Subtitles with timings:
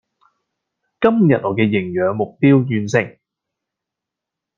[0.99, 3.19] 今日我嘅營餋目標完成